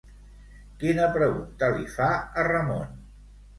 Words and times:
Quina 0.83 1.09
pregunta 1.17 1.71
li 1.77 1.87
fa 1.99 2.09
a 2.45 2.49
Ramon? 2.51 3.01